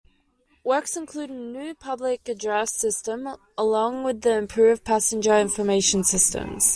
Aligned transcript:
Works 0.63 0.97
included 0.97 1.29
a 1.37 1.39
new 1.39 1.75
public 1.75 2.27
address 2.27 2.73
system 2.73 3.35
along 3.55 4.03
with 4.03 4.25
improved 4.25 4.83
passenger 4.83 5.37
information 5.37 6.03
systems. 6.03 6.69